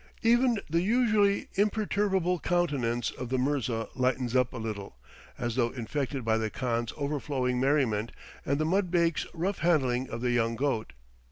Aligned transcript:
Even 0.23 0.59
the 0.67 0.81
usually 0.81 1.47
imperturbable 1.53 2.39
countenance 2.39 3.11
of 3.11 3.29
the 3.29 3.37
mirza 3.37 3.87
lightens 3.93 4.35
up 4.35 4.51
a 4.51 4.57
little, 4.57 4.95
as 5.37 5.55
though 5.57 5.69
infected 5.69 6.25
by 6.25 6.39
the 6.39 6.49
khan's 6.49 6.91
overflowing 6.97 7.59
merriment 7.59 8.11
and 8.43 8.57
the 8.57 8.65
mudbake's 8.65 9.27
rough 9.31 9.59
handling 9.59 10.09
of 10.09 10.21
the 10.21 10.31
young 10.31 10.55
goat. 10.55 10.93